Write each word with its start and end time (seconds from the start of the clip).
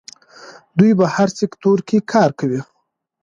دوی 0.77 0.91
په 0.99 1.05
هر 1.15 1.29
سکتور 1.39 1.77
کې 1.87 1.97
کار 2.13 2.29
کوي. 2.39 2.61